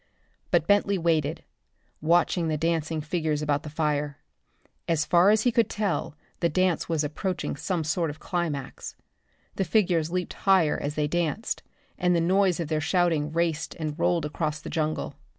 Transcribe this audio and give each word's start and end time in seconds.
But 0.49 0.65
Bentley 0.65 0.97
waited, 0.97 1.43
watching 2.01 2.47
the 2.47 2.57
dancing 2.57 3.01
figures 3.01 3.43
about 3.43 3.61
the 3.61 3.69
fire. 3.69 4.17
As 4.87 5.05
far 5.05 5.29
as 5.29 5.43
he 5.43 5.51
could 5.51 5.69
tell 5.69 6.15
the 6.39 6.49
dance 6.49 6.89
was 6.89 7.03
approaching 7.03 7.55
some 7.55 7.83
sort 7.83 8.09
of 8.09 8.15
a 8.15 8.19
climax. 8.19 8.95
The 9.57 9.63
figures 9.63 10.09
leaped 10.09 10.33
higher 10.33 10.79
as 10.81 10.95
they 10.95 11.07
danced, 11.07 11.61
and 11.99 12.15
the 12.15 12.19
noise 12.19 12.59
of 12.59 12.67
their 12.67 12.81
shouting 12.81 13.31
raced 13.31 13.75
and 13.75 13.99
rolled 13.99 14.25
across 14.25 14.59
the 14.59 14.71
jungle. 14.71 15.13